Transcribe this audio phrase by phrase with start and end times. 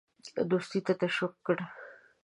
[0.49, 1.57] دوستی ته تشویق کړ.